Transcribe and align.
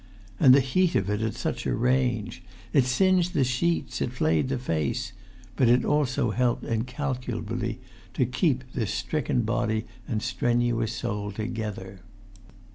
And 0.39 0.55
the 0.55 0.61
heat 0.61 0.95
of 0.95 1.11
it 1.11 1.21
at 1.21 1.35
such 1.35 1.67
a 1.67 1.75
range! 1.75 2.41
It 2.73 2.85
singed 2.85 3.35
the 3.35 3.43
sheets; 3.43 4.01
it 4.01 4.11
flayed 4.11 4.49
the 4.49 4.57
face; 4.57 5.13
but 5.55 5.69
it 5.69 5.85
also 5.85 6.31
helped 6.31 6.63
in[Pg 6.63 6.85
220]calculably 6.85 7.77
to 8.15 8.25
keep 8.25 8.63
this 8.73 8.89
stricken 8.91 9.43
body 9.43 9.85
and 10.07 10.19
this 10.19 10.25
strenuous 10.25 10.93
soul 10.93 11.31
together. 11.31 11.99